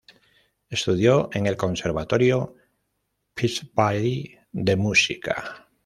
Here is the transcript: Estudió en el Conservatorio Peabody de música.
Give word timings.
Estudió 0.67 1.29
en 1.31 1.45
el 1.45 1.55
Conservatorio 1.55 2.55
Peabody 3.35 4.35
de 4.51 4.75
música. 4.75 5.67